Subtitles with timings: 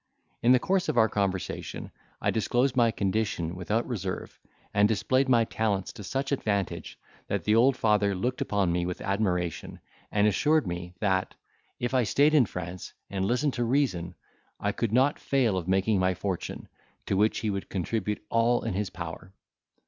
[0.41, 4.39] In the course of our conversation, I disclosed my condition without reserve,
[4.73, 8.99] and displayed my talents to such advantage, that the old father looked upon me with
[9.01, 9.79] admiration,
[10.11, 11.35] and assured me, that,
[11.79, 14.15] if I stayed in France, and listened to reason,
[14.59, 16.67] I could not fail of making my fortune,
[17.05, 19.31] to which he would contribute all in his power.